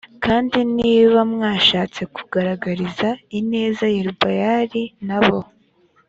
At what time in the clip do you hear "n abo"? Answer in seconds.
5.07-5.39